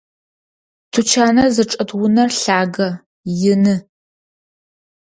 [0.91, 2.89] Тучаныр зычӏэт унэр лъагэ,
[3.51, 3.75] ины.